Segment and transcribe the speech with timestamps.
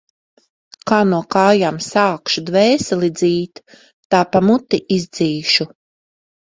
[0.91, 3.65] Kā no kājām sākšu dvēseli dzīt,
[4.09, 5.75] tā pa muti izdzīšu.